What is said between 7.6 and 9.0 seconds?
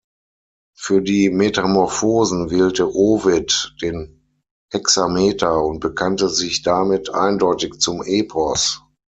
zum Epos.